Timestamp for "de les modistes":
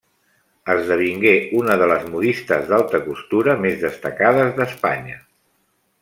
1.81-2.65